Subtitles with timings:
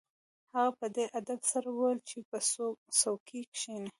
[0.55, 2.37] هغه په ډیر ادب سره وویل چې په
[2.99, 3.89] څوکۍ کښیني